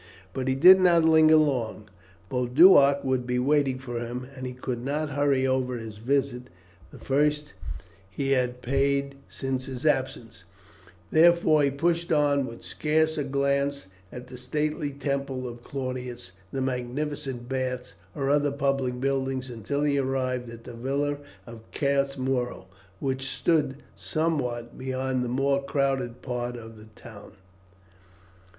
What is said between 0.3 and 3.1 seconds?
But he did not linger long. Boduoc